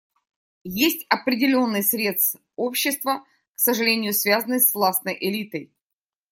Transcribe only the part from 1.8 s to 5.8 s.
срез общества, к сожалению связанный с властной элитой.